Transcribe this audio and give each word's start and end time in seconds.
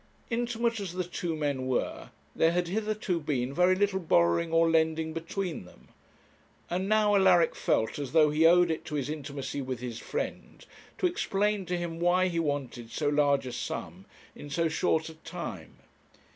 Intimate 0.31 0.79
as 0.79 0.93
the 0.93 1.03
two 1.03 1.35
men 1.35 1.67
were, 1.67 2.09
there 2.35 2.53
had 2.53 2.67
hitherto 2.67 3.19
been 3.19 3.53
very 3.53 3.75
little 3.75 3.99
borrowing 3.99 4.51
or 4.51 4.67
lending 4.67 5.13
between 5.13 5.63
them; 5.65 5.89
and 6.71 6.89
now 6.89 7.13
Alaric 7.13 7.53
felt 7.53 7.99
as 7.99 8.11
though 8.11 8.31
he 8.31 8.43
owed 8.47 8.71
it 8.71 8.83
to 8.85 8.95
his 8.95 9.11
intimacy 9.11 9.61
with 9.61 9.79
his 9.79 9.99
friend 9.99 10.65
to 10.97 11.05
explain 11.05 11.67
to 11.67 11.77
him 11.77 11.99
why 11.99 12.29
he 12.29 12.39
wanted 12.39 12.89
so 12.89 13.09
large 13.09 13.45
a 13.45 13.53
sum 13.53 14.05
in 14.35 14.49
so 14.49 14.67
short 14.67 15.07
a 15.07 15.13
time. 15.13 15.75